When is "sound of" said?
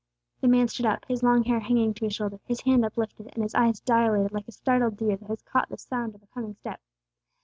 5.77-6.23